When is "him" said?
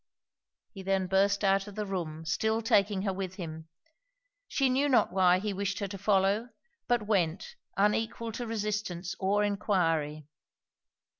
3.35-3.67